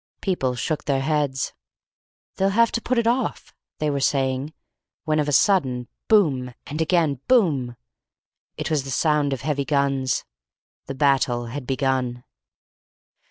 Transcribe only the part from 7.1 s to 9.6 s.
Boom! It was the sound of